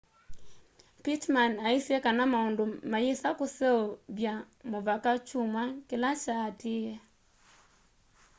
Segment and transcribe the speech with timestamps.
[1.03, 4.33] pittman aisye kana maundu mayĩsa kũseũvya
[4.69, 6.93] mũvaka kyũmwa kĩla kyaatĩe